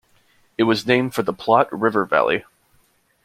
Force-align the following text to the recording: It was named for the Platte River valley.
It 0.57 0.63
was 0.63 0.87
named 0.87 1.13
for 1.13 1.21
the 1.21 1.31
Platte 1.31 1.71
River 1.71 2.05
valley. 2.07 2.43